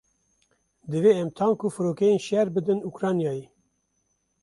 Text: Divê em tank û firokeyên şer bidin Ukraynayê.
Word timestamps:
Divê 0.91 1.11
em 1.21 1.29
tank 1.37 1.59
û 1.67 1.67
firokeyên 1.75 2.19
şer 2.27 2.47
bidin 2.55 2.79
Ukraynayê. 2.89 3.43